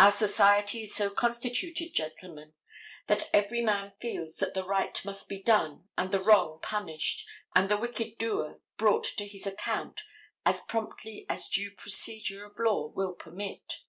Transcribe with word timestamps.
Our 0.00 0.10
society 0.10 0.82
is 0.82 0.96
so 0.96 1.10
constituted, 1.10 1.94
gentlemen, 1.94 2.54
that 3.06 3.30
every 3.32 3.60
man 3.62 3.92
feels 4.00 4.38
that 4.38 4.52
the 4.52 4.64
right 4.64 5.00
must 5.04 5.28
be 5.28 5.40
done 5.44 5.88
and 5.96 6.10
the 6.10 6.20
wrong 6.20 6.58
punished 6.60 7.24
and 7.54 7.68
the 7.68 7.76
wicked 7.78 8.18
doer 8.18 8.58
brought 8.76 9.04
to 9.16 9.28
his 9.28 9.46
account 9.46 10.02
as 10.44 10.60
promptly 10.60 11.24
as 11.28 11.48
due 11.48 11.70
procedure 11.70 12.44
of 12.44 12.58
law 12.58 12.88
will 12.88 13.12
permit. 13.12 13.82